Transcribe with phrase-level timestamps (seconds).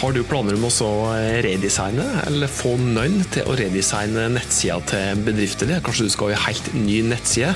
[0.00, 0.92] Har du planer om å
[1.44, 5.82] redesigne, eller få noen til å redesigne nettsida til bedriften din?
[5.84, 7.50] Kanskje du skal ha en helt ny nettside?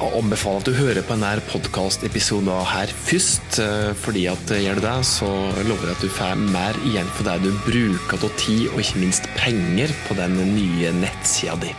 [0.00, 3.56] Jeg anbefaler at du hører på denne podkastepisoden her først.
[3.56, 5.30] eh, fordi at gjør du det, så
[5.64, 9.00] lover jeg at du får mer igjen for det du bruker av tid, og ikke
[9.00, 11.72] minst penger, på den nye nettsida di.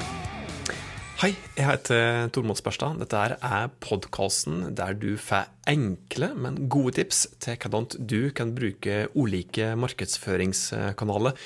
[1.21, 2.95] Hei, jeg heter Tormod Spørstad.
[2.97, 9.03] Dette er podkasten der du får enkle, men gode tips til hvordan du kan bruke
[9.13, 11.37] ulike markedsføringskanaler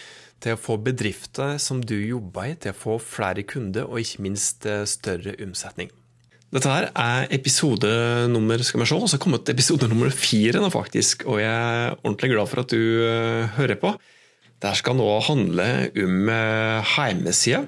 [0.45, 4.23] til å få bedrifter som du jobber i, til å få flere kunder og ikke
[4.23, 5.91] minst større omsetning.
[6.55, 7.91] Dette her er episode
[8.31, 12.31] nummer skal vi se, så kommet episode nummer fire nå faktisk, og jeg er ordentlig
[12.31, 13.91] glad for at du uh, hører på.
[14.55, 15.67] Det skal nå handle
[15.99, 17.65] om uh.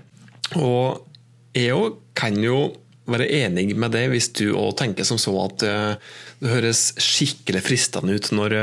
[0.55, 1.06] Og
[1.55, 2.71] jeg òg kan jo
[3.07, 7.63] være enig med det hvis du òg tenker som så at uh, det høres skikkelig
[7.65, 8.55] fristende ut når,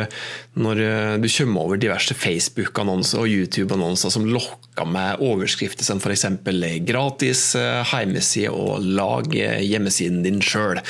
[0.61, 6.27] når uh, du kommer over diverse Facebook-annonser og YouTube-annonser som lokker med overskrifter som f.eks.
[6.85, 10.83] gratis uh, hjemmeside og lag hjemmesiden din sjøl.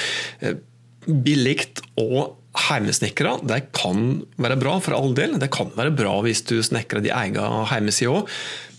[1.07, 1.61] Billig
[2.01, 5.37] og Hjemmesnekkere det kan være bra, for all del.
[5.41, 7.37] Det kan være bra hvis du snekrer din egen
[7.71, 8.33] hjemmeside òg,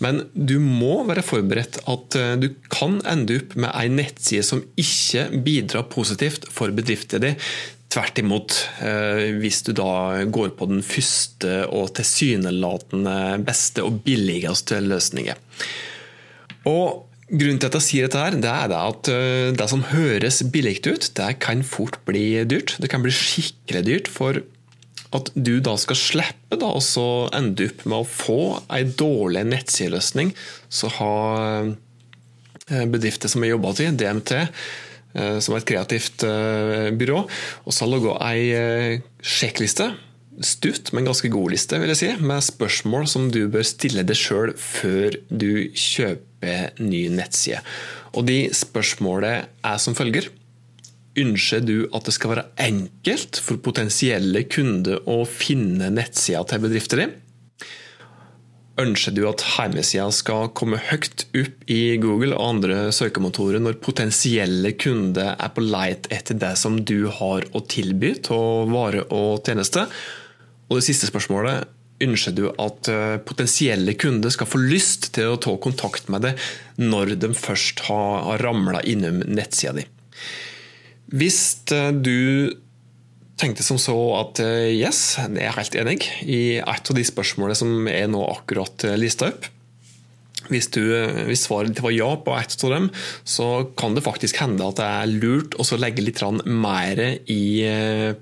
[0.04, 5.30] men du må være forberedt at du kan ende opp med ei nettside som ikke
[5.46, 7.40] bidrar positivt for bedriften din.
[7.94, 8.58] Tvert imot,
[9.40, 15.38] hvis du da går på den første og tilsynelatende beste og billigste løsningen.
[16.68, 19.08] Og Grunnen til at jeg sier dette, her, det er at
[19.58, 22.76] det som høres billig ut, det kan fort bli dyrt.
[22.78, 24.12] Det kan bli skikkelig dyrt.
[24.12, 24.44] For
[25.16, 28.40] at du da skal slippe da, og ende opp med å få
[28.74, 30.34] en dårlig nettsideløsning,
[30.70, 31.72] så har
[32.94, 34.34] bedrifter som jeg jobba til, DMT,
[35.16, 36.26] som er et kreativt
[37.00, 37.22] byrå,
[37.66, 39.94] og så har laga ei sjekkliste
[40.44, 44.20] stutt, men ganske god liste, vil jeg si, med spørsmål som du bør stille deg
[44.20, 46.35] sjøl før du kjøper
[46.82, 47.62] ny nettside.
[48.16, 50.30] Og de spørsmålene er som følger.
[51.16, 57.02] Ønsker du at det skal være enkelt for potensielle kunder å finne nettsida til bedriften
[57.04, 57.14] din?
[58.76, 64.74] Ønsker du at hjemmesida skal komme høyt opp i Google og andre søkemotorer når potensielle
[64.76, 69.86] kunder er på leit etter det som du har å tilby av vare og tjeneste?
[70.68, 71.72] Og det siste spørsmålet
[72.04, 72.90] Ønsker du at
[73.24, 76.42] potensielle kunder skal få lyst til å ta kontakt med deg
[76.82, 79.86] når de først har ramla innom nettsida di?
[81.16, 81.40] Hvis
[81.70, 82.52] du
[83.40, 87.88] tenkte som så at yes, jeg er helt enig i et av de spørsmålene som
[87.92, 89.48] er nå akkurat lista opp,
[90.52, 90.82] hvis, du,
[91.28, 92.90] hvis, svaret ditt var ja på ett av dem,
[93.28, 97.02] så kan det faktisk hende at det er lurt å legge litt mer
[97.32, 97.44] i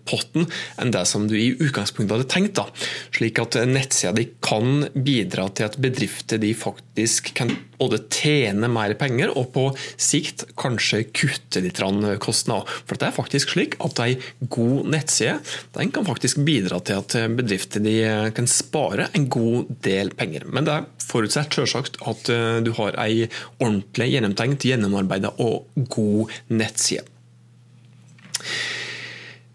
[0.09, 0.47] potten
[0.81, 2.57] enn det som du i utgangspunktet hadde tenkt.
[2.57, 2.67] Da.
[3.13, 8.93] Slik at nettsida di kan bidra til at bedrifter de faktisk kan både tjene mer
[8.99, 9.65] penger og på
[9.97, 11.81] sikt kanskje kutte litt
[12.23, 12.69] kostnader.
[12.85, 14.17] For det er faktisk slik at ei
[14.53, 15.39] god nettside
[15.75, 17.95] den kan faktisk bidra til at bedrifter de
[18.35, 20.45] kan spare en god del penger.
[20.45, 22.29] Men det er forutsatt selvsagt at
[22.63, 23.25] du har ei
[23.59, 27.07] ordentlig gjennomtenkt, gjennomarbeida og god nettside.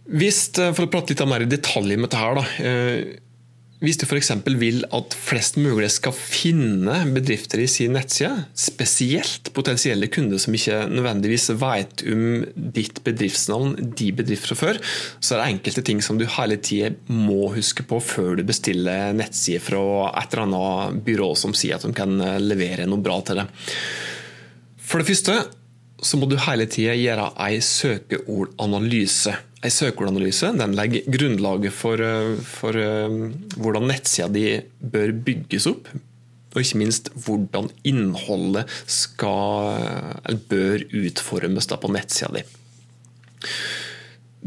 [0.09, 3.26] Hvis, for å prate litt mer i detalj med dette her, da.
[3.78, 4.33] Hvis du f.eks.
[4.59, 10.81] vil at flest mulig skal finne bedrifter i sin nettside, spesielt potensielle kunder som ikke
[10.91, 12.25] nødvendigvis vet om
[12.75, 14.81] ditt bedriftsnavn, de bedrifter fra før,
[15.22, 19.15] så er det enkelte ting som du hele tida må huske på før du bestiller
[19.15, 23.45] nettside fra et eller annet byrå som sier at de kan levere noe bra til
[23.45, 23.71] deg.
[24.83, 25.39] For det første
[26.03, 29.39] så må du hele tida gjøre ei søkeordanalyse.
[29.59, 32.03] En søkeordanalyse legger grunnlaget for,
[32.47, 32.79] for
[33.59, 34.45] hvordan nettsida di
[34.79, 35.89] bør bygges opp.
[36.55, 39.83] Og ikke minst hvordan innholdet skal,
[40.49, 42.45] bør utformes på nettsida di.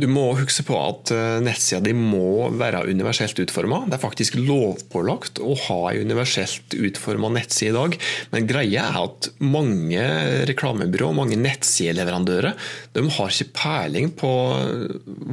[0.01, 1.12] Du må huske på at
[1.45, 3.84] nettsida di må være universelt utforma.
[3.85, 7.98] Det er faktisk lovpålagt å ha en universelt utforma nettside i dag.
[8.33, 10.06] Men greia er at mange
[10.50, 12.57] reklamebyrå mange nettsideleverandører,
[12.98, 14.31] de har ikke peiling på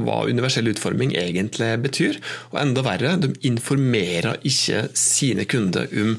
[0.05, 2.21] hva universell utforming egentlig betyr.
[2.53, 6.19] Og enda verre, de informerer ikke sine kunder om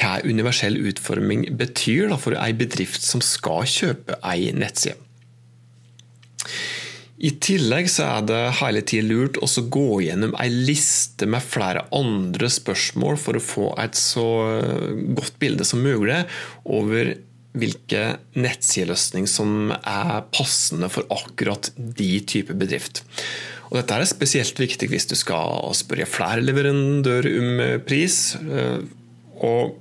[0.00, 4.98] hva universell utforming betyr for ei bedrift som skal kjøpe ei nettside.
[7.20, 11.84] I tillegg så er det hele tiden lurt å gå gjennom ei liste med flere
[11.92, 14.24] andre spørsmål for å få et så
[15.18, 16.22] godt bilde som mulig
[16.64, 17.12] over
[17.60, 18.02] hvilke
[18.38, 23.02] nettsideløsning som er passende for akkurat de type bedrift.
[23.68, 28.20] Og dette er spesielt viktig hvis du skal spørre flere leverandører om pris.
[29.44, 29.76] Og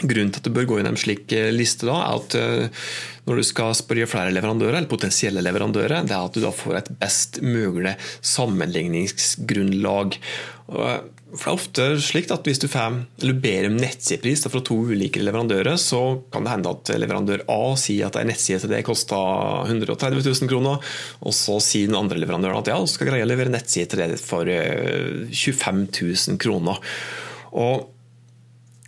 [0.00, 2.30] Grunnen til at du bør gå inn en slik liste, da, er at
[3.28, 6.78] når du skal spørre flere leverandører, eller potensielle leverandører, det er at du da får
[6.80, 7.92] et best mulig
[8.26, 10.16] sammenligningsgrunnlag.
[11.30, 14.80] For det er ofte slik at Hvis du, får, du ber om nettsidepris fra to
[14.90, 16.00] ulike leverandører, så
[16.32, 20.50] kan det hende at leverandør A sier at en nettside til det koster 130 000
[20.50, 20.82] kroner,
[21.22, 24.02] og så sier den andre leverandøren at ja, du skal greie å levere nettside til
[24.02, 26.82] det for 25 eh, 000 kroner.
[27.54, 27.88] Og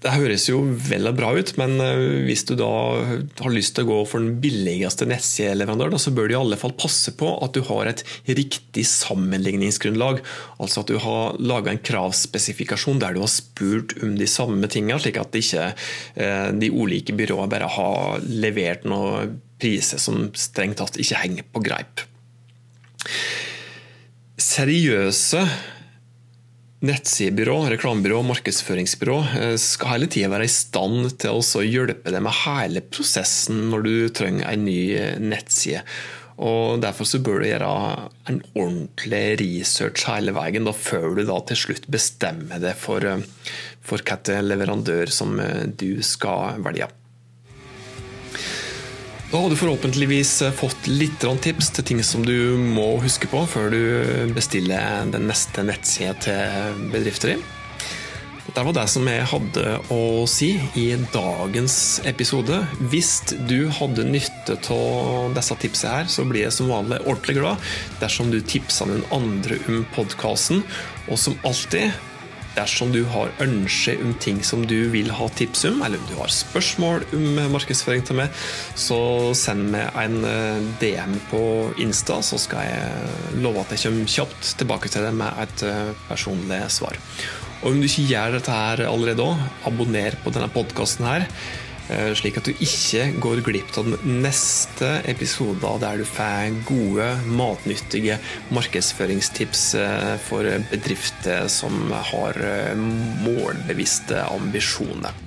[0.02, 0.58] det høres jo
[0.88, 4.24] vel og bra ut, men eh, hvis du da har lyst til å gå for
[4.24, 8.02] den billigste nettsideleverandøren, så bør du i alle fall passe på at du har et
[8.26, 10.22] riktig sammenligningsgrunnlag.
[10.58, 14.98] Altså at du har laga en kravspesifikasjon der du har spurt om de samme tingene,
[15.02, 20.98] slik at ikke eh, de ulike byråene bare har levert noen priser som strengt tatt
[20.98, 22.02] ikke henger på greip.
[24.42, 25.44] Seriøse
[26.82, 32.34] Nettsidebyrå, reklamebyrå, markedsføringsbyrå eh, skal hele tida være i stand til å hjelpe deg med
[32.40, 35.84] hele prosessen når du trenger en ny eh, nettside.
[36.42, 37.68] Og Derfor så bør du gjøre
[38.32, 43.22] en ordentlig research hele veien da, før du da til slutt bestemmer deg for, eh,
[43.78, 45.38] for hvilken leverandør som
[45.78, 46.90] du skal velge.
[49.32, 53.46] Da har du forhåpentligvis eh, fått litt tips til ting som du må huske på
[53.48, 53.80] før du
[54.36, 57.44] bestiller den neste nettsida til bedrifter din.
[58.52, 59.64] Det var det som jeg hadde
[59.94, 60.84] å si i
[61.14, 62.60] dagens episode.
[62.92, 67.72] Hvis du hadde nytte av disse tipsene her, så blir jeg som vanlig ordentlig glad
[68.02, 70.60] dersom du tipser den andre om podkasten.
[71.08, 71.88] Og som alltid
[72.56, 76.16] Dersom du har ønsker om ting som du vil ha tips om, eller om du
[76.18, 78.42] har spørsmål om markedsføring til meg,
[78.78, 78.98] så
[79.38, 81.42] send meg en eh, DM på
[81.82, 85.94] Insta, så skal jeg love at jeg kommer kjapt tilbake til deg med et eh,
[86.10, 86.98] personlig svar.
[87.62, 91.28] Og om du ikke gjør dette her allerede òg, abonner på denne podkasten her.
[91.90, 97.08] Eh, slik at du ikke går glipp av den neste episoden der du får gode,
[97.26, 98.18] matnyttige
[98.54, 102.78] markedsføringstips eh, for bedrifter som har eh,
[103.26, 105.21] målbevisste ambisjoner.